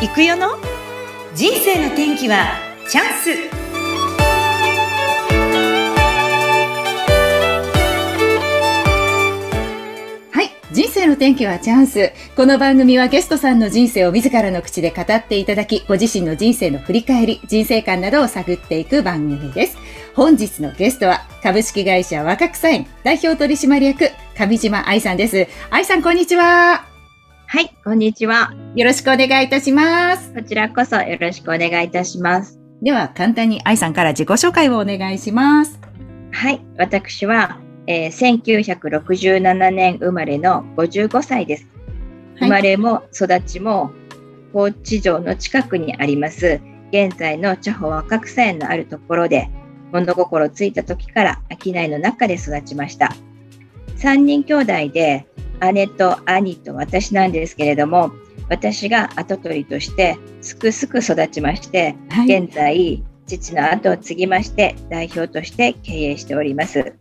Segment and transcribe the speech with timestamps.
[0.00, 0.50] 行くよの？
[1.34, 2.52] 人生の天気は
[2.88, 3.30] チャンス
[10.30, 10.50] はい。
[10.72, 12.12] 人生の天気はチャンス。
[12.36, 19.76] この番組はゲストさんの人生を自らの口で語っていただき、ご自身の人生の振り返り、人生観などを探っていく番組です。
[20.14, 25.48] 本日のゲストは、株式会社若草園代表取締役、上島愛さんです。
[25.70, 26.87] 愛さん、こんにちは。
[27.50, 28.52] はい、こんにちは。
[28.76, 30.34] よろしくお願いいたします。
[30.34, 32.60] こちらこそよろしくお願いいたします。
[32.82, 35.80] では、簡単に愛さんから自己紹介をお願いします。
[36.30, 41.66] はい、私は、えー1967年生まれの55歳です。
[42.38, 43.92] 生まれも育ちも
[44.52, 46.60] 高知城の近くにあります、
[46.92, 49.48] 現在の茶穂若草園のあるところで、
[49.90, 53.16] 物心ついた時から商いの中で育ちました。
[53.96, 55.26] 3人兄弟で、
[55.72, 58.12] 姉と兄と私なんですけれども、
[58.48, 62.42] 私が跡取りとしてすくすく育ちまして、はい。
[62.42, 66.94] 現在、父の後を継ぎまして、代表として経営しております。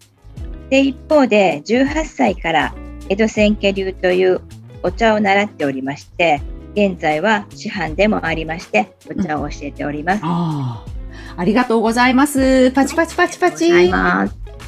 [0.69, 2.75] で、一方で、18歳から
[3.09, 4.41] 江戸千家流という
[4.83, 6.41] お茶を習っておりまして、
[6.75, 10.21] 現在は師範でもありまして、お茶を教えております。
[10.23, 10.97] ああ。
[11.37, 12.71] ありがとうございます。
[12.71, 13.69] パチパチパチパチ。
[13.69, 14.25] ござ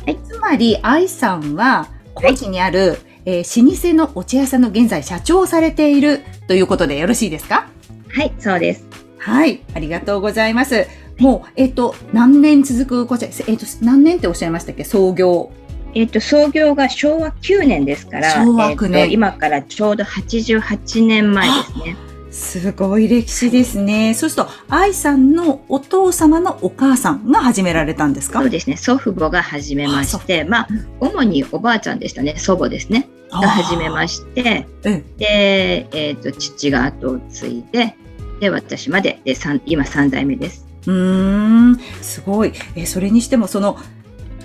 [0.08, 0.16] い。
[0.24, 2.98] つまり、愛さんは、高知にある、
[3.32, 7.70] えー老舗のお茶屋さんの現在社長をされているということでよろしいですか？
[8.10, 8.84] はい、そうです。
[9.20, 9.62] はい。
[9.76, 10.88] ありがとうございます。
[11.20, 14.84] もう、えっ、と、何年続くこちら、えっ、と、何年っておっしゃいましたっけ？
[14.84, 15.52] 創業。
[15.94, 21.96] えっ、と、創業が昭和9年ですから、昭和9年えっと今からちょうど88年前ですね。
[22.32, 24.14] すごい歴史ですね。
[24.16, 28.40] そうすると、愛さんのお父様のお母さんが始められたんですか？
[28.40, 30.68] そうですね、祖父母が始めまして、まあ、
[31.00, 33.08] 主におばあちゃんでしたね、祖母ですね。
[33.32, 37.96] が始めまして、うんで、えっ、と、父が後を継いで、
[38.40, 40.66] で、私まで、で、三今3代目です。
[40.88, 42.54] うーん、すごい。
[42.76, 43.78] え、それにしても、その、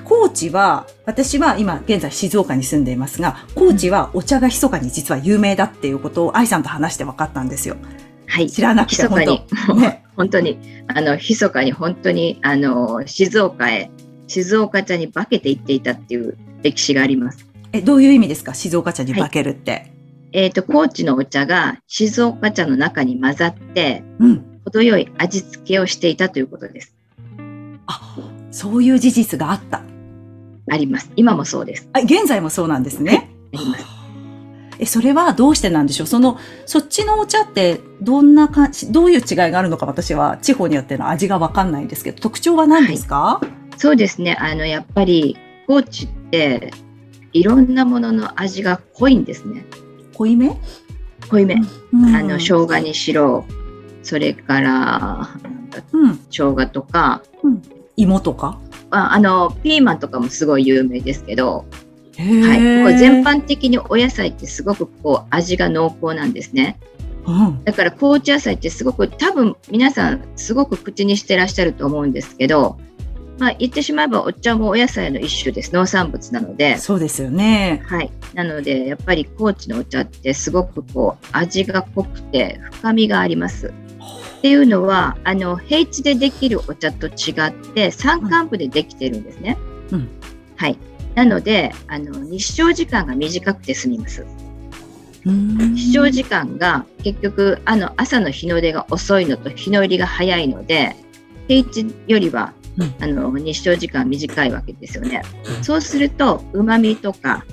[0.05, 7.77] 高知は、私は今現在静岡に住んでいますが、高知はお茶が密かに実は有名だっていうことを愛さんと話して分かったんですよ。
[8.27, 8.50] はい。
[8.50, 9.47] 知らなくて密かに、
[9.81, 10.59] ね本当に、
[10.89, 13.91] あの、密かに本当に、あの、静岡へ、
[14.27, 17.47] 静岡茶に化けていっていたっていう歴史があります。
[17.75, 18.55] え、どういう意味ですか？
[18.55, 19.91] 静岡茶に化けるって。
[20.31, 24.61] えっ、と、高知のお茶が静岡茶の中に混ざって、うん。
[24.65, 26.95] 程よい味付けをしていたということです。
[27.89, 28.17] あ、
[28.53, 29.83] そういう事実があった。
[30.71, 31.11] あります。
[31.17, 31.89] 今もそうです。
[31.93, 33.29] あ、現在もそうなんですね。
[33.53, 33.85] あります。
[34.79, 36.06] え、それはどうしてなんでしょう？
[36.06, 43.41] その、そっちのお茶ってどんな感じ、どういう違いがあるのか私は地方によっての味がわかんないんですけど、特徴は何ですか、
[43.77, 44.37] そうですね。
[44.39, 45.37] あの、やっぱり、
[45.67, 46.73] 高知って、
[47.34, 49.67] いろんなものの味が濃いんですね。
[50.15, 50.56] 濃いめ、
[51.28, 51.56] 濃いめ。
[51.93, 53.45] うんあの、生姜にしろ、
[54.03, 55.28] それから、
[55.93, 56.17] うん。
[56.31, 57.23] 生姜とか、
[57.97, 58.59] 芋とか？
[58.91, 61.65] ああの、ピーマンとかもすごい有名ですけど、
[62.17, 62.59] へはい。
[62.59, 66.78] ーこれ全般的にお野菜ってすごくこう、味が濃厚なんですね。
[67.27, 67.65] うん。
[67.65, 72.78] だから高知野菜ってすごく多分皆さんすごく口にしてらっしゃると思うんですけど、
[73.39, 75.75] まあ言ってしまえばお茶もお野菜の一種です。
[75.75, 76.78] 農産物なので。
[76.78, 77.83] そうですよね。
[77.87, 78.11] はい。
[78.34, 83.73] なのでやっぱり高知のお茶ってすごくこう味が濃くて深みがあります。
[84.39, 89.56] っていうのはあの平地でできるお茶と違って山間部でできてるんですね。
[89.91, 90.09] うん
[90.56, 90.78] はい。
[91.15, 94.25] なのであの日照時間が短くて済みます。
[95.27, 100.97] うん日照時間が結局あの朝の日の出が遅いのと日の入りが早いので
[101.49, 105.23] 平地よりは、うんあの日照時間短いわけですよね。
[105.62, 107.45] そうするとうまみとか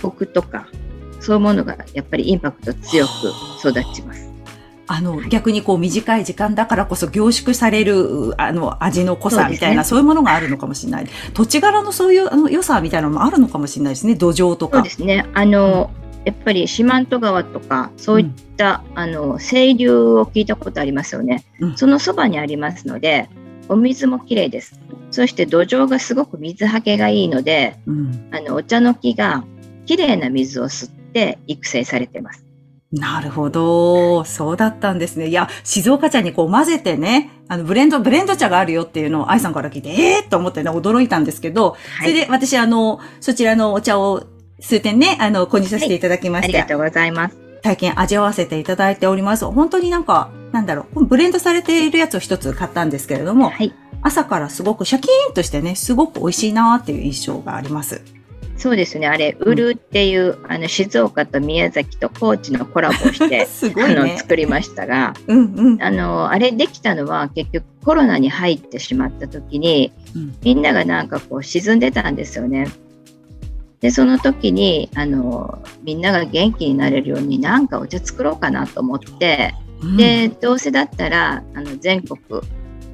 [0.00, 0.68] コクとか
[1.20, 3.10] そういうものがやっぱりインパクト強く
[3.60, 4.28] 育ちます。
[4.90, 11.06] あの、逆にこう短い時間だからこそ凝縮される、あの、味の濃さみたいな、そういうものがあるのかもしれない。
[11.34, 14.14] 土地柄のそういうあの良さみたいなのもあるのかもしれないですね。
[14.14, 14.90] 土壌とかそうで。
[14.90, 15.26] すね。
[15.34, 15.90] あの、
[16.24, 21.44] やっぱり四万十川とかそういった、あの清流を聞いたことありますよね。
[21.60, 23.28] うんそのそばにありますので
[23.68, 24.78] お水もきれいです。
[25.10, 28.28] そして土壌がすごく水はけがいいので、うん。
[28.32, 29.44] あのお茶の木が
[29.86, 32.44] きれいな水を吸って育成されてます。
[32.90, 34.24] なるほど。
[34.24, 35.28] そうだったんですね。
[35.28, 44.24] いや、静岡茶にこう混ぜてね、あの、ブレンド、ブレンド茶があるよっていうのを愛さんから聞いて、ええー、と思ってね、驚いたんですけど、はい、それで私、あの、そちらのお茶を
[44.60, 47.36] 数点ね、あの、購入させていただきまして、ありがとうございます。
[47.62, 49.44] 体験味わわせていただいております。
[49.44, 53.72] 本当になんか、なんだろう、ブレンドされているやつを一つ買ったんですけれども、はい。
[54.00, 58.00] 朝からすごくシャキーンとしてね、すごく美味しいなっていう印象があります。
[58.58, 59.06] そうですね。
[59.06, 64.16] あれ、ウルっていう、あの静岡と宮崎と高知のコラボをして、 すごいあのね。
[64.18, 65.82] 作りましたが、うんうん。
[65.82, 72.68] あのあれできたのは結局コロナに入ってしまった時に、うんみんながなんかこう沈んでたんですよね。
[73.80, 79.54] でその時にあのみんなが元気になれるようになんかお茶作ろうかなと思って、
[79.96, 82.18] でどうせだったらあの全国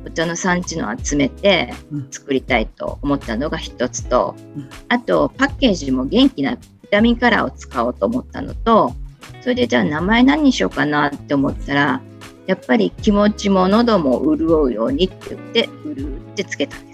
[0.07, 2.09] お茶の産地の集めてうん。
[2.11, 4.69] 作りたいと思ったのが一つと、うん。
[4.89, 8.93] あとパッケージも元気なビタミンカラーを使おうと思ったのと
[9.41, 12.03] それでじゃあ名前何にしようかなって思ったら
[12.47, 16.94] やっぱり気持ちも喉も潤うようにって言って「うる」ってつけたんです。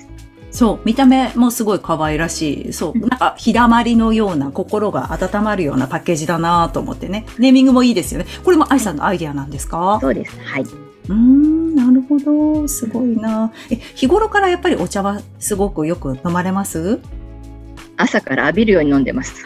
[0.50, 2.72] そう、見た目もすごい可愛らしい。
[2.72, 7.24] そう、なんか、日だまりのような、心が温まるようなパッケージだなと思ってね。
[7.38, 8.26] ネーミングもいいですよね。
[8.44, 9.98] これも愛さんのアイディアなんですか？
[10.00, 10.36] そうです。
[10.40, 10.62] はい。
[10.62, 12.66] うーん、なるほど。
[12.68, 16.98] すごいなえ、日頃からやっぱりお茶はすごくよく飲まれます？
[18.00, 19.44] 朝から浴びるように飲んでます。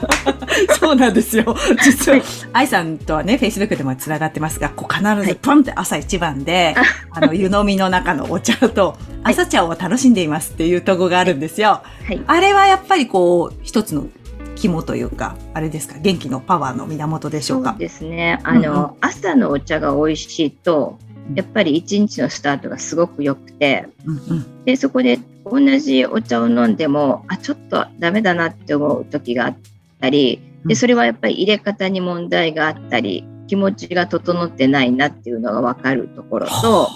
[0.80, 1.56] そうなんですよ。
[1.82, 2.20] 実は、
[2.52, 6.74] 愛さんとはね、Facebook でも繋がってますが、こう必ずポンって朝一番で、
[7.10, 11.82] あの、湯飲みの中のお茶と朝茶を楽しんでいますっていうとこがあるんですよ。
[12.06, 12.20] はい。
[12.26, 14.06] あれはやっぱりこう、一つの
[14.54, 17.76] 肝というか、あれですか、元気のパワーの源でしょそううか。
[17.78, 18.40] ですね。
[18.42, 24.64] あの、うんう朝のお茶が美味しいとうん、やっぱり一日のスタートがすごく良くて、うんうん。
[24.64, 29.56] で、そこで同じお茶を飲んでも、あ、ちょっとダメだなって思う時があっ
[30.00, 36.88] たり、で、うんそれはやっぱり入れ方に問題があったり、気持ちが整ってないなっていうのがわかるところと、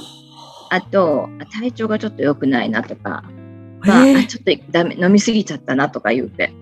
[0.70, 3.24] あと、あ体調がちょっと良くないなとか、
[3.80, 6.52] まあ、ちょっとダメ、飲みすぎちゃったなとか言うて。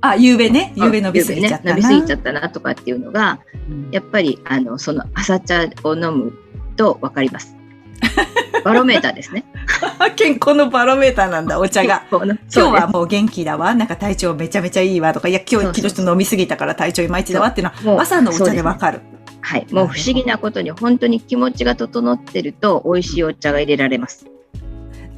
[0.00, 1.74] あ、夕べね、夕べ飲みすぎちゃったな。
[1.74, 6.32] ね、飲みすぎちゃったなとかっていうのが、うんやっぱりあのその朝茶を飲む
[6.76, 7.57] と分かります。
[8.64, 9.44] バロメーターですね。
[10.16, 12.02] 健康のバロメーターなんだ、 お茶が。
[12.10, 13.74] 今日はもう元気だわ。
[13.74, 19.00] なんか体調めちゃめちゃいいわとか、いや、今日昨日ちょっと飲みすぎたから体調いまいちだわっていうのは、朝のお茶でわかる。
[19.40, 24.26] はい、もう不思議なことに本当に気持ちが整ってると美味しいお茶が入れられます。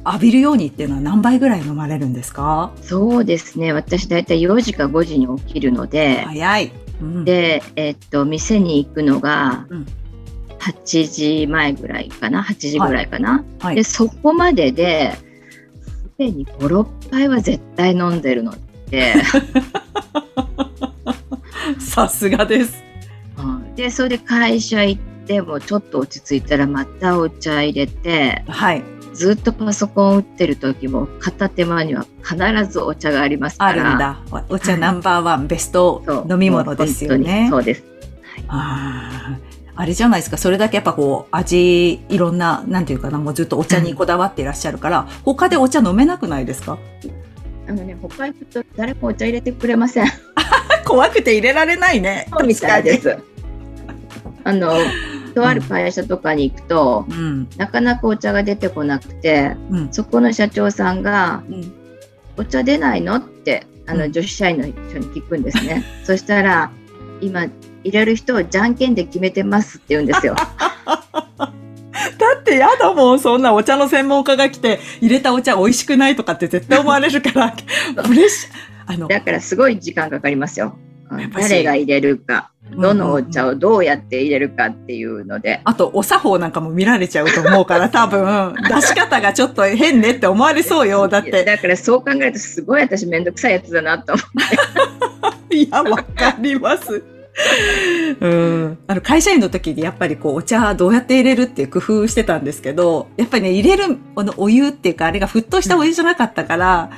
[0.05, 2.71] 浴びるようにっていうのは何倍ぐらい飲まれるんですか？
[2.81, 3.73] そうですね。
[3.73, 6.71] 私だいたい4時か5時に起きるので、早い。
[7.01, 9.85] うん、で、えっと店に行くのがうん
[10.61, 13.43] 8時前ぐらいかな、8時ぐらいかな？
[13.59, 15.23] はいで、そこまでで、す
[16.17, 18.53] でに5、6杯は絶対飲んでるの
[18.89, 19.15] で。
[21.79, 22.83] さすがです。
[23.37, 28.83] うんでそれで会社行ってもちょっと落ち着いたらまたお茶入れてはい。
[29.13, 32.37] ずっとパソコン打ってる時も片手間には必
[32.71, 34.19] ずお茶がありますからあるんだ。
[34.49, 37.49] おお茶ナンバーワン、ベスト飲み物ですよねに。
[37.49, 37.83] そうです
[38.47, 40.37] あーあれじゃないですか。
[40.37, 46.77] それだけやっぱこう、味、いろんな、なんていうかな、もうずっとお茶にこだわっていらっしゃるから、他でお茶飲めなくないですか？
[47.67, 50.07] あのね他行くと誰もお茶入れてくれません
[50.83, 52.27] 怖くて入れられないね。
[52.45, 53.17] みたいです
[54.43, 54.73] あの
[55.35, 57.47] とある会社とかに行くと、うん。
[57.57, 59.89] なかなかお茶が出てこなくてうん。
[59.93, 61.71] そこの社長さんがうん
[62.37, 65.83] 「お茶出ないの?」ってあのうん女子社員の人に聞くんですね。
[66.03, 66.71] そしたら
[67.21, 67.45] 今
[67.83, 70.35] 入れる人をじゃんけんで決めてますって言うんですよ。
[72.17, 77.51] だってやだもん、そんなお茶の専門家が来て、入れたお茶美味しくないとかって絶対思われるから、
[78.03, 78.93] プレッシャー。
[78.93, 80.77] あの、だからすごい時間かかりますよ。
[81.33, 83.49] 誰が入れるか、どのお茶を。
[83.49, 91.07] をどうやって入れるかっていうので、あと、お作法なんかも見られちゃうと思うから、 多分、出し方がちょっと変ねって思われそうよ。
[91.07, 91.43] だって。
[91.43, 94.23] だからそう考えるとすごい私めんどくさいやつだなと思
[95.49, 95.53] う。
[95.53, 97.03] いや、わかります。
[98.19, 98.77] うん。
[98.87, 106.91] あの、会社員の時にやっぱりこう、お茶どうやって入れるっていう工夫してたんですけど、やっぱりね、入れる、あの、お湯っていうか、あれが沸騰したお湯じゃなかったから、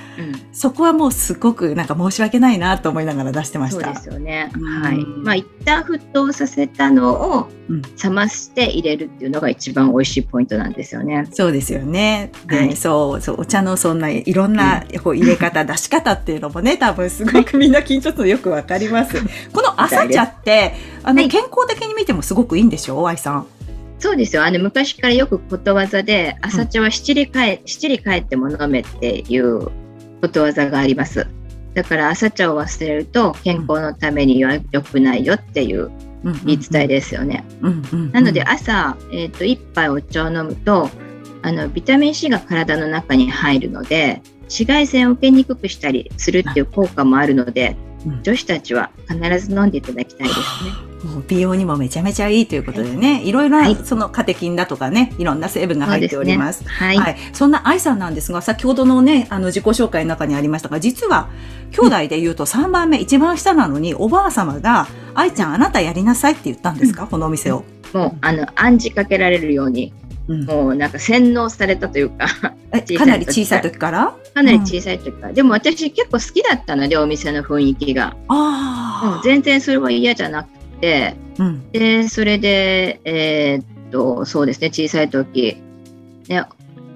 [0.52, 3.86] そこはもうすごくなんか申し訳ないなと思いながら出してました。
[3.86, 4.52] そうですよね。
[4.56, 5.06] うんはい。
[5.24, 11.28] まあ一旦沸騰させたのをうん冷まして入れるっていうのが一番美味しいポイントなんですよね。
[11.32, 12.32] そうですよね。
[12.48, 19.16] で、はいそう、そう、お茶のそんないろんなこう入れ方、出し方っていうのもね、多分すごくみんな緊張するのよくわかります。
[19.54, 20.74] この朝茶って、
[21.04, 23.08] あの、はい健康的に見てもすごくいいんでしょ？
[23.08, 23.48] 愛さん。
[24.00, 24.44] そうですよ。
[24.44, 29.70] あの昔からよくことわざで朝茶は七里帰七里帰っても飲めっていう
[30.20, 31.26] ことわざがあります。
[31.74, 35.90] だから朝茶を忘れると健康のためには良くないよっていう
[36.44, 37.46] 言い伝えですよね。
[37.62, 40.90] うんうんうんなので朝、えー、と1杯お茶を飲むと
[41.42, 47.93] あのビタミン C が体の中に入るので紫外線を受けにくくしたりするっていう効果もあるのでうん
[48.24, 50.94] 女子たちは必ず飲んでいただきたいですね。
[51.04, 56.60] もう美容にもめちゃめちゃいいということでね、いろいろはいなそのカテキンだとかね、いろんな成分が入っております。
[56.60, 56.98] すねはい。
[56.98, 57.18] はい。
[57.34, 61.28] そんな愛さんなんですが、先ほどのね、あの自己紹介の中にありましたが、実は、
[61.72, 67.66] 兄弟で言うと3番目、一番下なのに、おばあ様が、愛ちゃんあなたやりなさいって言ったんですか、このお店を。
[67.94, 69.94] もう、あの、暗示かけられるように、
[70.28, 72.28] うんもうなんか洗脳されたというか、
[72.72, 74.16] え小さい時かなり小さい時から？
[74.34, 75.34] かなり小さい時から。
[75.34, 78.16] でも私結構好きだったので、お店の雰囲気が。
[78.30, 79.22] うんああ。
[79.24, 80.50] 全然それは嫌じゃなく
[80.80, 81.72] て、うん。
[81.72, 85.58] で、それで、えーっと、そうですね、小さい時、
[86.30, 86.46] ね、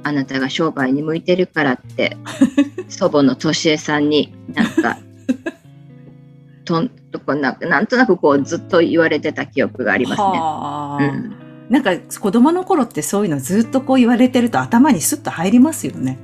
[0.04, 2.16] あなたが商売に向いてるからって、
[2.88, 4.98] 祖母のとしえさんになんか、
[6.64, 10.24] とんとこななんとなくこうずっと言われてた記憶がありますね。
[10.28, 11.36] はあ、うん
[11.70, 16.18] なんか子供の頃ってそういうのずっとこう言われてると頭にスッと入りますよね。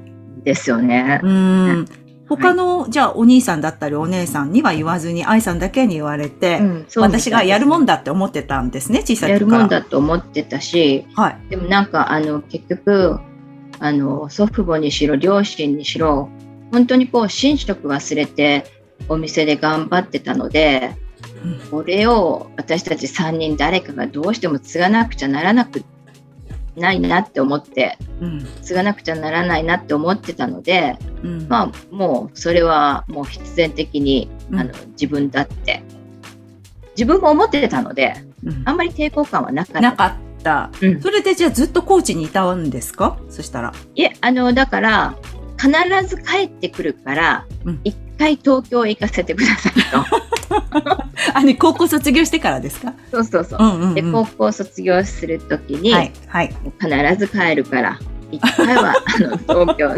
[0.44, 1.20] ですよね。
[1.24, 1.86] うん。
[2.28, 9.62] 他の、じゃあお兄さんだったりお姉さんには言わずに愛さんだけに言われて、うん私がやるもんだって思ってたんですね、小さいやる時から。
[9.64, 11.38] もんだと思ってたし、はい。
[11.50, 13.20] でもなんかあの結局
[13.80, 16.30] あの祖父母にしろ両親にしろ
[16.72, 18.66] 本当にこう寝食忘れて
[19.10, 21.03] お店で頑張ってたのでうん
[21.72, 25.84] これを私たち3人誰かがどうしても継がなくちゃならなく
[26.76, 28.48] ないなって思ってうん。
[28.62, 31.48] 継がなくちゃならないなって思ってたのでうん。
[31.48, 35.84] まあもうそれはもう必然的にうんあの自分だって
[36.96, 39.82] 自分も思ってたのでうんあんまり抵抗感はなかった。
[39.82, 40.70] なかった。
[40.82, 43.18] うんそれでじゃあずっと高知にいたんですか？
[43.30, 43.74] そしたら。
[43.96, 45.16] いえ、あの、だから、
[45.58, 45.72] 必
[46.08, 50.04] ず帰ってくるからうん、一、回東京へ行かせてくださいと。
[51.34, 52.94] あ、ね、高校卒業してからですか？
[53.12, 53.64] そうそうそう。
[53.64, 53.96] んうん、うん。
[53.96, 56.12] で、高校卒業するときに、はい。
[56.28, 56.56] はい。
[56.80, 58.00] 必ず帰るから、
[58.32, 59.90] 一回は、 あの、東京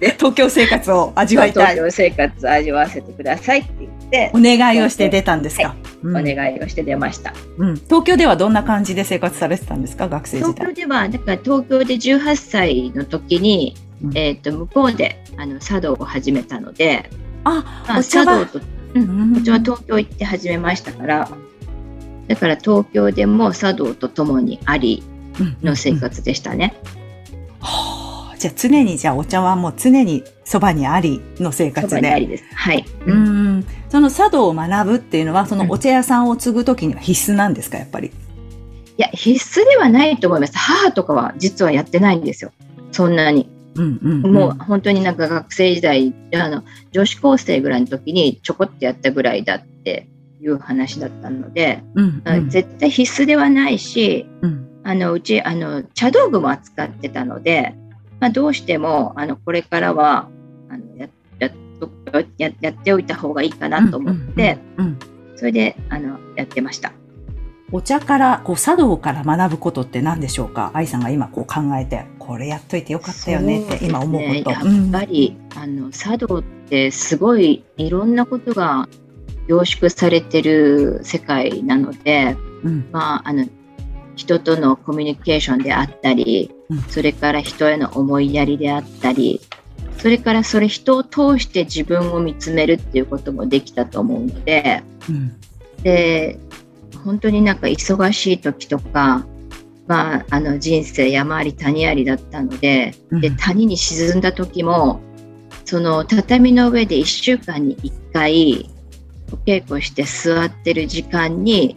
[0.00, 1.76] で、東京生活を味わいたい。
[1.76, 7.32] 東京生活を味わわせてくださいって言ってお、願いをして出たんですか、はうんお願いをして出ました。
[7.58, 7.74] うん。
[7.76, 10.08] 東京ではどんな感じで生活されてたんですか？
[10.08, 10.74] 学生時東京代。
[10.74, 17.08] では、だから東京で18歳の時に、うんえっ、と、向こうで、あの、茶道を始めたので、
[17.44, 18.60] あ、まあ茶道と
[18.94, 21.28] うんうちは東京行って始めましたから、
[22.28, 25.02] だから東京でも茶道とともにあり
[25.62, 26.74] の生活でしたね。
[27.60, 32.02] はあじゃあ常にじゃあお茶はもう常にそばにありの生そ活で。
[32.02, 32.44] ばにありです。
[32.54, 32.84] はい。
[33.06, 33.66] うん。
[33.88, 38.08] その茶道を学ぶっていうのは、そのお茶屋さんを継ぐときには必須なんですか、やっぱり？
[38.08, 38.12] い
[38.98, 40.52] や、必須ではないと思います。
[40.56, 42.52] 母とかは実はやってないんですよ。
[42.92, 43.48] そんなに。
[43.76, 44.32] うんうん、うん。
[44.32, 46.62] もう本当になんか学生時代、あの、
[46.92, 50.08] 女子高生ぐらいの時にちょこっとやったぐらいだって
[50.40, 52.48] いう話だったので、うん、うん。
[52.50, 57.74] 絶対必須ではないし、うんあのうちあの茶道具も扱ってたので、
[58.20, 60.28] まあ、どうしてもあのこれからは
[60.68, 61.90] あのややっと
[62.36, 64.98] ややっておいた方がいいかなと思って、うんうんうん
[65.36, 66.92] それであのやってました。
[67.72, 70.70] お茶から、こう、茶道から学ぶことって何でしょうか？
[70.74, 74.32] 愛さんが今こう考えて、これやっといてよかったよねって今思うこと。
[74.32, 78.88] ねやっぱり、あの茶道ってすごいいろんなことが
[79.48, 82.88] 凝縮されてる世界なので、うん。
[82.92, 83.46] まあ、あの
[84.16, 86.82] 人とのコミュニケーションであったり、うん。
[86.84, 89.40] それから人への思いやりであったり
[89.98, 95.36] それからそれ人を通して自分を見つめるっていうこともできたと思うのでうん。
[95.82, 96.38] で
[97.04, 99.26] 本当になんか忙しい時とか、
[99.86, 103.36] まあ、あの人生山あり谷ありだったのででうん。
[103.36, 105.00] 谷に沈んだ時も
[105.64, 108.70] その畳の上で1週間に1回
[109.32, 111.76] お稽古して座ってる時間に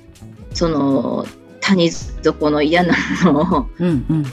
[0.53, 1.25] その
[1.59, 4.17] 谷底の嫌なのを、うんうん。
[4.17, 4.25] うん、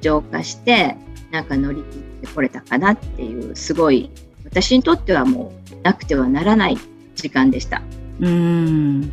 [0.00, 0.96] 浄化して
[1.30, 4.10] なんか乗り切ってこれたかなっていうすごい
[4.44, 6.78] 私にとってはもうなくてはならない
[7.14, 7.82] 時間でした。
[8.20, 9.12] うーん。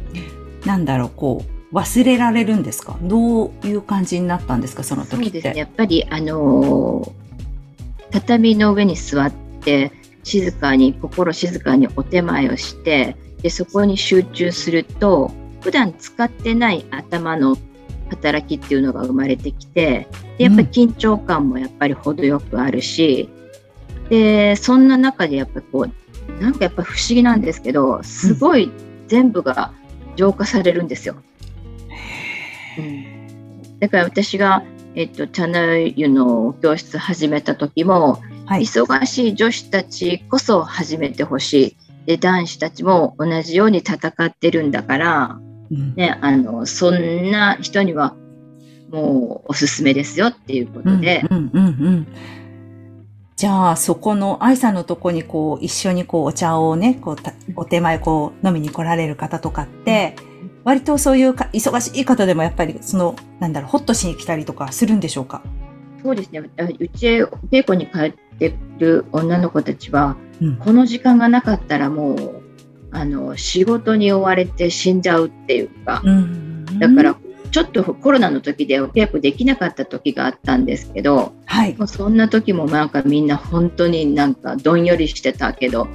[0.66, 2.98] なんだろう、こう、忘れられるんですか？
[3.02, 4.84] どういう感じになったんですか？
[4.84, 5.20] その時って。
[5.20, 7.26] そうですねやっぱりあのー
[8.12, 9.92] 畳の上に座って
[10.24, 17.58] 静かに心静かにお手前をしてでそこに集中すると普段使ってない頭の
[18.10, 23.28] 働きっていうのが生まれてきてでやっぱり緊張感もやっぱり程よくあるし、
[24.08, 28.72] でそんな中でやっぱりこうなんかやっぱ不思議なんですけどすごい
[29.08, 29.74] 全部が
[30.16, 31.16] 浄化されるんですよ。
[31.16, 31.35] うん
[33.80, 34.64] だから私が、
[34.96, 38.62] えっと、茶の湯の教室始めた時も、はい。
[38.62, 41.78] 忙しい女子たちこそ始めてほしい。
[42.06, 45.40] で、男子たちも同じように戦ってるんだから、
[45.72, 48.16] うんね、あの、そんな人には
[48.92, 52.08] もうおすすめですよっていうことで、うんうんうんうん
[53.38, 60.16] じゃあ、そこの愛さんのとこにこう、一緒にこう、お茶をね、こうた、お手前こう、飲みに来られる方とかって、
[60.66, 65.42] 割とそういうか忙しい方でもやっぱり、その、なんだろう、ホッとしに来たりとかするんでしょうか？
[66.04, 66.44] そうですね。
[66.58, 70.58] あうちへ稽古に帰ってる女の子たちは、うん。
[70.58, 72.42] この時間がなかったらもう、
[72.92, 76.80] あの、仕事に追われて死んじゃうっていうか、うん。
[76.80, 77.16] だから、
[77.52, 81.76] ちょっとコロナの時でお稽古できなかった時があったんですけど、はい。
[81.78, 85.88] もうそんな時もなんかみんな本当になんかどんよりしてたけど、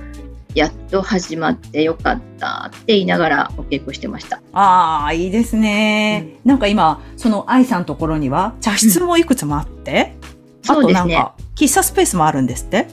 [0.55, 4.41] やっと始まってよかったって言いながらお稽古してました。
[4.53, 6.39] ああ、いいですね。
[6.45, 10.83] なんか今、その愛さんのところには茶室もいくつもあって、うですね。
[10.83, 12.87] となんか、喫茶スペースもあるんですって？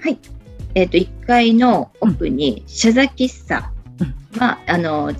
[0.00, 0.18] はい。
[0.74, 3.70] えっ、と、1階の奥に、謝座喫茶。
[4.00, 5.12] うんまあ、あの、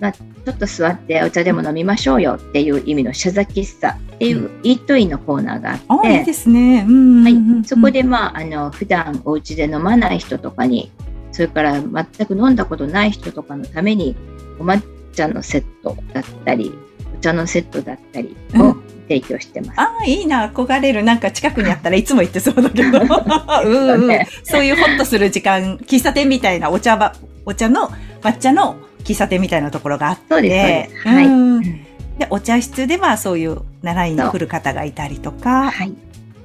[0.00, 6.86] まあ、ちょっと座ってお茶でも飲みましょうよっていう意味の謝座喫茶っていうイートインのコーナーがあって、ですね。
[6.88, 7.22] うん。
[7.22, 10.90] はいうん、そこで、まあ、あの普段お家で飲まない人とかに、
[11.32, 14.16] それから全く飲んだことない人とかのために、
[14.58, 16.72] お抹茶のセットだったり、
[17.14, 19.80] お茶のセットだったりを提供してます。
[19.80, 21.02] ああ、いいな、憧れる。
[21.02, 23.00] なんか近くにあったらいつも行って そうだけど。
[23.00, 24.08] うん
[24.44, 27.14] そういうホッとする時間、喫茶店みたいなお茶ば、
[27.44, 27.90] お茶の、
[28.22, 30.22] 抹茶の喫茶店みたいなところがあって。
[30.28, 31.26] そうですはい。
[31.26, 31.62] うん。
[31.62, 35.92] で、お茶室ではそういう習いに来る方がいたりとか、はい、っ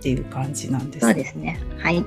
[0.01, 1.05] ていう感じなんです。
[1.05, 1.59] そうですね。
[1.79, 1.97] はい。
[1.97, 2.05] う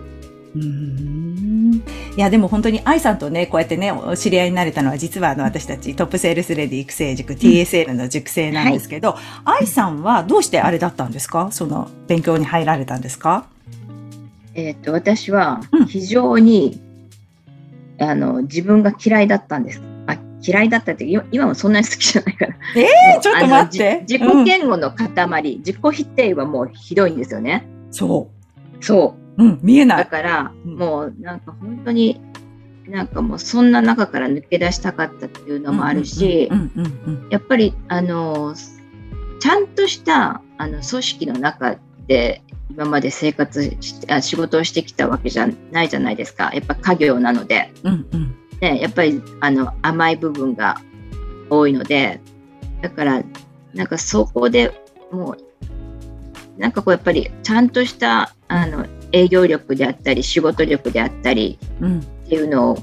[0.59, 1.75] ーん。
[2.17, 11.49] いや、でも本当に愛さんとね、こうやってね、お知り合いになれたのは、実はあの、私たちトップセールスレディ育成塾、TSL の塾生なんですけど、愛さんはどうしてあれだったんですか？
[11.53, 13.47] その、勉強に入られたんですか？
[14.55, 15.87] えっ、と、私はうん。
[15.87, 16.81] 非常に、
[18.01, 19.83] あの、自分が嫌いだったんです。
[20.39, 22.55] あ嫌いだったって今今もそんなに好きじゃないから。
[22.77, 27.67] えー、ちょっと待って自己嫌悪の塊、自己否定はもうひどいんですよね。
[27.91, 28.31] そ。
[28.81, 29.99] そううん、見えない。
[29.99, 32.21] だから、うんもうなんか本当に、
[32.89, 38.55] なんかもうそんな中から抜け出したかったっていうのもあるしう、んうんうんやっぱり、あの、
[39.41, 41.77] ちゃんとしたあの組織の中
[42.09, 46.51] で今まで生活してあ仕事をしてきたわけじゃないじゃないですか。
[46.53, 50.81] やっぱ家業なので、うんうんね、やっぱりあの甘い部分が
[51.51, 52.21] 多いので、
[52.83, 53.23] だから、
[53.75, 54.73] なんかそこで
[55.11, 55.49] もう、
[56.59, 62.79] なんかこうやっぱりちゃんとしたあの営業力であったり仕事力であったりうんっていうのを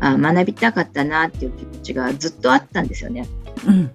[0.00, 3.26] あ学びたかったなっていう気持ちがずっとあったんですよね。
[3.66, 3.90] うん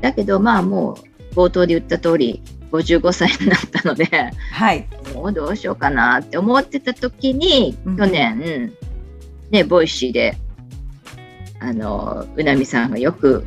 [0.00, 0.96] だけどまあも
[1.32, 4.06] う冒頭で言った通り55歳になったので
[4.52, 4.86] はい。
[5.12, 8.72] もうどうしようかなって思ってた時にうん去年、
[9.50, 10.36] ね、ボイシーで
[11.60, 13.44] あのうなみさんがよく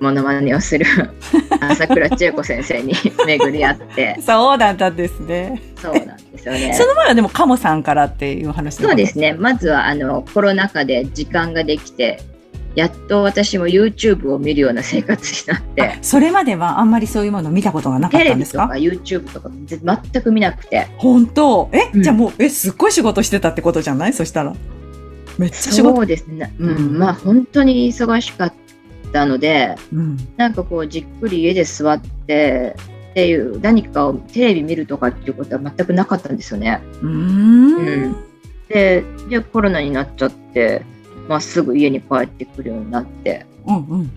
[0.00, 0.86] モノマネをする
[1.60, 2.94] 朝倉千恵子先生に
[3.26, 5.60] 巡り合ってそうだったんですね。
[5.80, 6.72] そうなんですよね。
[6.74, 9.34] その前はでも、カモさんからっていう話そうですね。
[9.34, 12.20] まずはあのコロナ禍で時間ができて、
[12.74, 18.70] やっと私も YouTube を見るような生活になって、それまではあんまりそういうものを見たことがなかテったんですか？
[18.74, 19.78] レビとか YouTube とかぜ
[20.12, 21.68] 全く見なくて、本当？
[21.72, 24.12] え、うんじゃあもう、え、すっごい仕事してたってことじゃない？
[24.14, 24.54] そしたら。
[25.40, 25.96] めっちゃ仕事。
[25.96, 26.54] そうですね。
[26.58, 28.52] うん、うんまあ本当に忙しかっ
[29.12, 30.18] たので、うん。
[30.36, 32.76] なんかこうじっくり家で座って
[33.12, 36.80] っていう何かをテレビ見るとかっていうことは全くなかったんですよね。
[37.00, 37.74] うーん。
[37.76, 38.16] うん
[38.68, 40.82] で、でコロナになっちゃって、
[41.26, 43.46] まあすぐ家に帰ってくるようになって。
[43.66, 44.10] うんうん。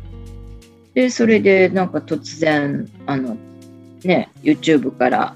[0.93, 3.37] で、それでなんか突然、あの、
[4.03, 5.35] ね、YouTube から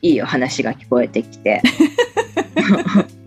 [0.00, 1.60] いいお話が聞こえてきて、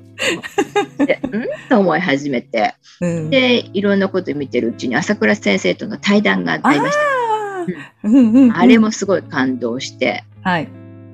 [1.80, 7.00] 思い始めて、うん、で、いろんなこと見てるうちに朝倉先生との対談がありました。
[7.00, 10.66] あーうんうんうん、あれもすごい感動して、はい。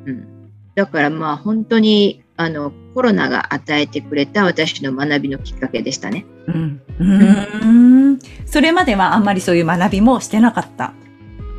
[0.06, 6.26] うん、だからまあ本当にあのコロナが与えてくれた私の学びのきっかけでしたね。
[6.48, 6.82] うん。
[7.00, 8.20] うーん。
[8.46, 10.94] それまではあんまりそういう学びもしてなかった。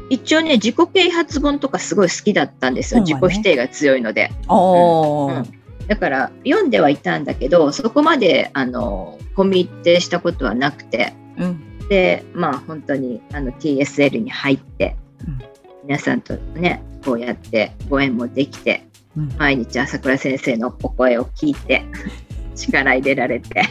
[0.09, 3.01] 一応ね、自己啓発本とかすごい好きだったんですよ。
[3.01, 4.33] ね自己否定が強いので。
[4.49, 5.35] おー。
[5.37, 5.60] うん
[5.91, 11.89] だから読んではいたんだけどそこまであのコミットしたことはなくてうん。
[11.89, 15.39] でまあ本当にあの TSL に入って、うん
[15.83, 21.83] 皆さんとねこうやってご縁もできてうん毎日朝倉先生のお声を聞いて
[22.55, 23.63] 力入れられて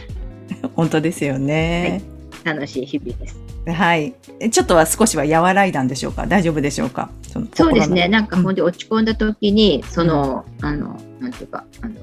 [0.76, 2.02] 本当ですよね。
[2.44, 3.40] 楽しい日々です。
[3.68, 4.14] はい。
[4.42, 6.28] えちょっとは少しは和らいだんでしょうか？
[6.28, 7.10] 大丈夫でしょうか？
[7.24, 8.10] そのそうですね。
[8.10, 11.96] なんかほんで落ち込んだ時に、その、あの、なんていうか、あの、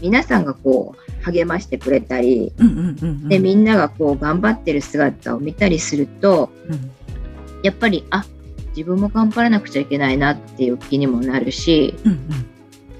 [0.00, 2.52] 皆さんがこう、励ましてくれたり。
[3.28, 6.90] で、みんながこう、頑張ってる姿を見たりすると、うん
[7.64, 8.24] やっぱり、あ、
[8.76, 12.46] 自分も頑張らなくちゃいけないなっていう気にもなるし、うんうん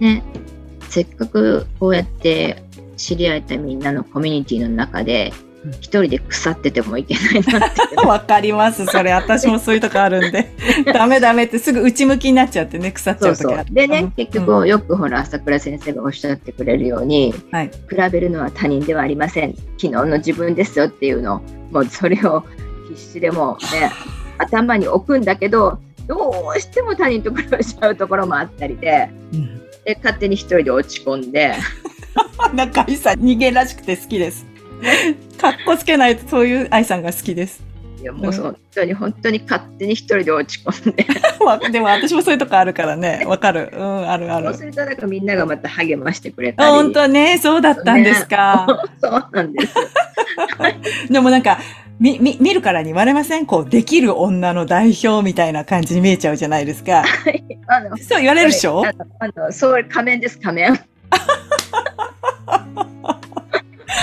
[0.00, 0.24] ね。
[0.88, 2.62] せっかくこうやって
[2.96, 5.47] 知り合えたみんなのコミュニティの中でうん
[5.80, 7.96] 一人で腐っててもいけないなって。
[8.06, 8.86] わかります。
[8.86, 10.50] それ、私もそういうとこあるんで。
[10.92, 13.66] ダメダメってすぐ内向きになっちゃってね、腐っちゃう時ある。
[13.70, 14.10] うでねうん。
[14.12, 19.54] 結局よくほら朝倉先生がおっしゃってくれるように、はい比べるのは他人ではありません。
[19.54, 22.44] 昨日の自分ですよっていうのもうそれを
[22.88, 23.90] 必死でもうね
[24.38, 29.60] 頭に置くんだけどどうしても他人と比べちゃうところもあったりでうん。
[29.84, 31.54] で勝手に一人で落ち込んで。
[32.54, 34.46] なんか愛さん、逃げらしくて好きです。
[35.40, 37.62] かっこつけないとそういう愛さんが好きです。
[38.00, 41.04] いやもう本当に本当に勝手に一人で落ち込んで
[41.44, 43.24] わでも私もそういうとこあるからね。
[43.26, 43.70] わかる。
[43.72, 44.54] うん、あるあるそう。
[44.54, 48.66] するとなんかみんながまた励ましてくれたり本当ね、そうだったんですか。
[49.02, 49.74] そうなんです
[51.12, 51.58] でもなんか、
[51.98, 53.46] み、み、見るからに言われません？
[53.46, 57.02] こう、できる女の代表みたいな感じに見えちゃうじゃないですか。
[58.08, 58.84] そう言われるでしょ？
[58.86, 58.92] あ
[59.36, 60.78] のそう仮面です仮面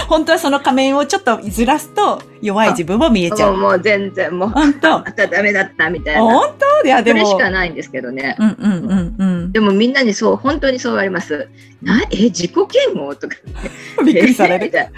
[0.08, 3.54] 本当はその仮面をちょっとずらすと弱い自分も見えちゃう。
[3.54, 6.88] もうもう全然もう本当 またダメだったみたいな本当？
[6.88, 7.26] いや、でも。
[7.26, 9.45] それしかないんですけどねうんうんうんうん。
[9.56, 11.48] でもみんなにそう本当にそう言われます
[11.82, 13.16] なえ自己嫌悪？
[13.16, 13.38] とか
[14.04, 14.66] びっくりされる。
[14.66, 14.92] みたい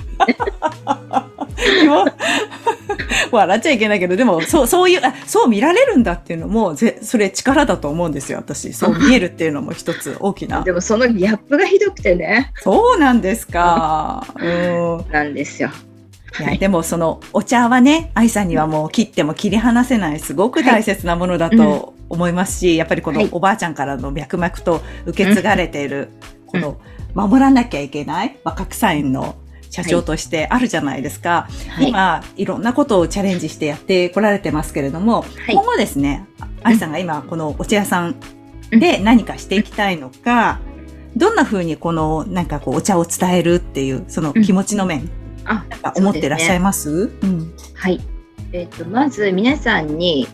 [1.84, 2.06] でも
[3.32, 8.74] 笑っちゃいけないけど、でも、そう、そういう、あそう見られるんだっていうのも、ぜ、それ力だと思うんですよ、私。
[8.74, 10.60] そう見えるっていうのも一つ大きな。
[10.60, 14.26] なでもそのギャップがひどくてねそうなんですか。
[14.40, 15.12] うん。
[15.12, 15.70] なんですよ
[16.40, 23.30] いや、でもそのお茶はね、愛さんにはもう切っても切り離せない、すごく大切なものだと思いますし、やっぱりこのはい。
[23.32, 26.10] おばあちゃんからの脈々と受け継がれている、
[26.46, 26.78] この
[27.14, 29.36] 守らなきゃいけない若草園の
[29.70, 31.48] 社長としてあるじゃないですか。
[31.70, 31.90] はい。
[31.90, 35.54] 今、いろんなことをチャレンジしてやってこられてますけれども、はい。
[35.54, 36.26] 今後ですね、
[36.64, 38.16] 愛さんが今このお茶屋さん
[38.72, 40.60] で何かしていきたいのか、
[41.16, 45.10] どんな風にこのなんかこうお茶を伝えるっていうその気持ちの面、
[45.48, 47.12] あなんか思ってらっしゃいます？
[47.22, 47.54] うん。
[47.74, 48.00] はい。
[48.54, 50.28] えっ、と、まず皆さんに、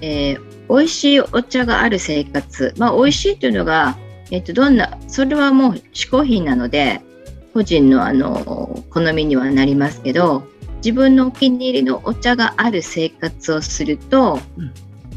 [0.00, 2.72] えー美味しいお茶がある生活。
[2.78, 3.98] まあ、美味しいというのが、
[4.30, 7.00] えっ、と、どんな、それはもう嗜好品なので、
[7.52, 10.44] 個人のあの、好みにはなりますけど、
[10.76, 14.72] 自分のお気に入りのお茶がある生活をすると、うん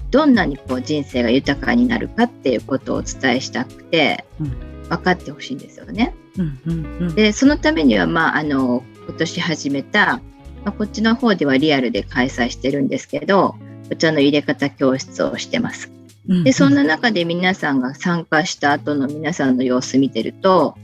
[0.09, 4.51] どんなにこう人生が豊かになるかっていうことをお伝えしたくて、うん
[4.89, 6.13] 分かってほしいんですよね。
[6.37, 7.15] うんうんうん。
[7.15, 10.21] でそのためには、まあ、あの今年始めた、
[10.65, 13.55] まあ、こっちの方ではリアルで開催してるんですけど
[13.91, 15.91] お茶の入れ方教室をしてます。
[16.27, 20.75] うんでそんな中で皆さんが参加した後の皆さんの様子見てると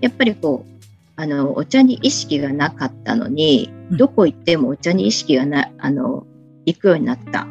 [0.00, 0.82] やっぱりこう
[1.14, 6.26] あのお茶に意識がなかったのにうんどこ行ってもお茶に意識がなあの
[6.64, 7.46] 行くようになった。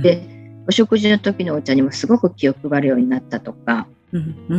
[0.00, 0.26] で
[0.66, 3.86] お食事の時のお茶にもすごく気を配るようになったとか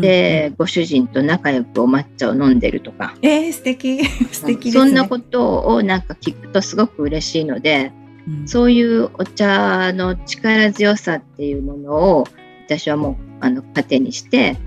[0.01, 4.83] でご主人と仲良くお抹茶を飲んでるとかえー、素敵 素敵ですね。
[4.83, 8.01] そんなことをなんか聞くとすごく嬉しいので、うん
[8.47, 12.27] そういうお茶の力強さっていうものを
[12.67, 14.57] 私はもうあの糧にして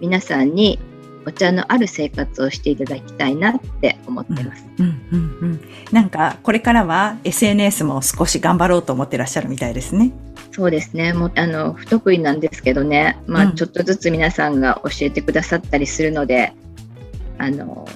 [0.00, 0.80] 皆さんに
[1.26, 4.66] お茶のある生活をしていただきたいなって思ってます。
[4.78, 5.60] うんうんうん。
[5.92, 10.12] なんかこれからは SNS も少し頑張ろうと思ってらっしゃるみたいですね。
[10.52, 11.14] そうですね。
[11.14, 13.18] もうあの不得意なんですけどね。
[13.26, 16.52] まあ、うんちょっとずつ皆さんが教えてくださったりするので、
[17.38, 17.88] あの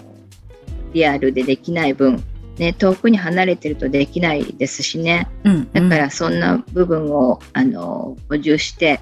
[0.95, 2.25] リアルでできない分、
[2.59, 5.29] ね遠くに離れてるとできないですしね。
[5.45, 9.01] うん、だからそんな部分を、あの補充して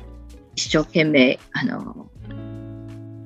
[0.57, 2.09] 一生懸命あの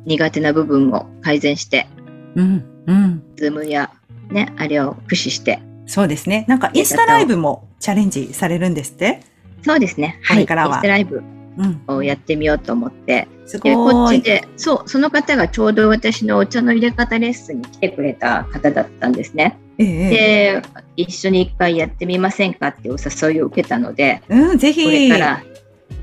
[0.05, 1.87] 苦手な部分を改善して、
[2.35, 3.23] うんうん。
[3.37, 3.91] ズームや
[4.31, 6.45] ねあれを駆使して、そうですね。
[6.49, 9.23] なんかインスタライブもチャレンジされるんですって？
[9.63, 10.19] そうですね。
[10.23, 10.37] はい。
[10.39, 11.23] これからインスタライブ
[11.59, 11.83] うん。
[11.89, 13.27] をやってみようと思って。
[13.47, 14.19] すでこごい。
[14.19, 19.59] っちでそうその方がちょうど私のお茶の入れ方レッスンに来てくれた方だったんですね。
[19.79, 20.63] ええで
[20.97, 24.85] 一緒に一回やってみませんかっていうお誘いを受けたのでうん、ぜひ。
[24.85, 25.43] これから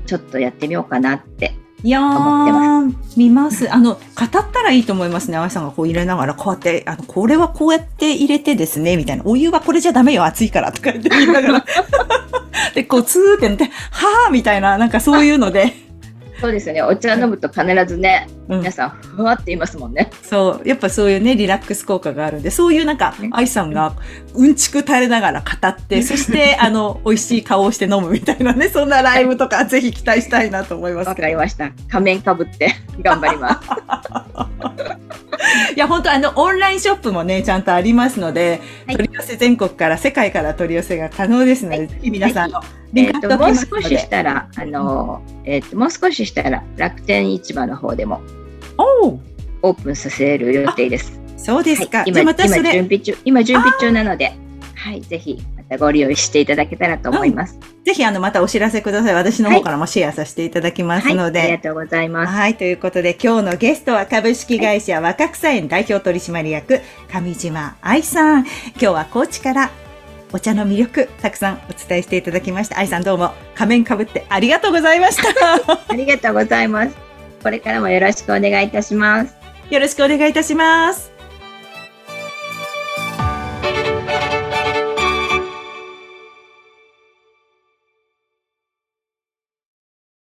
[0.06, 3.72] ちょっとやってみようかなっていやー、見ます。
[3.72, 5.36] あの、語ったらいいと思いますね。
[5.36, 9.22] あいさんがこう入れながら、こうやって、あの、これはこうやって入れてですね、みたいな。
[9.26, 11.64] お湯はこれじゃダメよ、熱いから、とか言って言いながら。
[12.74, 15.85] で、こう、ツーってなって、はーみたいな、なんかそういうので。
[16.40, 20.10] そうですよねお茶飲むと必ずねうん皆さんふわって言いますもんね。
[20.22, 23.94] そう、やっぱそういうね、リラックス効果があるんで、そういうなんかね、愛さんが
[24.34, 31.08] うんちく垂れながら語って、そして、あの、 美味しい顔をして飲むみたいなね、そんなライブとか、 ぜひ期待したいなと思います。
[31.08, 31.70] わかりました。
[31.88, 33.68] 仮面かぶって 頑張ります。
[35.74, 43.98] いや、本当あの、オンラインショップもね、ちゃんとありますので、はい取り寄せ全国から、世界から取り寄せが可能ですので、はいぜひ皆さん、あの、えっとリンク貼っておもう少しきますので。
[43.98, 48.20] したらあの、えっともう少ししたら楽天市場の方でも
[49.62, 51.18] オープンさせる予定です。
[51.36, 51.98] そうですか。
[51.98, 54.32] はい、今今またそれ準備中、今準備中なので、
[54.74, 57.58] はい、ぜひまたご利用していただけたらと思います。
[57.84, 59.14] ぜひあのまたお知らせください。
[59.14, 61.38] 私の方からもシェアさせていただきますので。
[61.38, 62.32] はい、ありがとうございます。
[62.32, 62.56] はい。
[62.56, 68.40] ということで、今日のゲストは株式会社若草園代表取締役、上島愛さん。
[68.40, 69.70] 今日は高知から
[70.36, 72.78] お茶の魅力、たくさんお伝えしていただきました。
[72.78, 75.24] 愛さんどうも仮面かぶってありがとうございました。
[75.88, 76.94] ありがとうございます。
[77.42, 79.34] これからもよろしくお願いいたします。
[79.70, 81.15] よろしくお願いいたします。